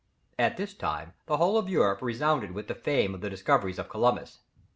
At 0.39 0.57
this 0.57 0.73
time 0.73 1.13
the 1.27 1.37
whole 1.37 1.59
of 1.59 1.69
Europe 1.69 2.01
resounded 2.01 2.53
with 2.53 2.67
the 2.67 2.73
fame 2.73 3.13
of 3.13 3.21
the 3.21 3.29
discoveries 3.29 3.77
of 3.77 3.87
Columbus. 3.87 4.39